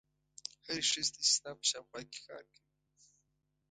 [0.65, 2.67] هرې ښځې ته چې ستا په شاوخوا کې کار کوي.